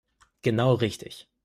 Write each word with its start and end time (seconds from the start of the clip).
Genau 0.41 0.73
richtig. 0.73 1.29